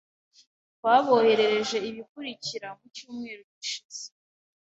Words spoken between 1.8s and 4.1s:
ibikurikira mu cyumweru gishize.